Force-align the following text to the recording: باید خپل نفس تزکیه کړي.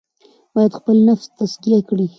باید 0.53 0.73
خپل 0.79 0.95
نفس 1.09 1.25
تزکیه 1.39 1.79
کړي. 1.89 2.07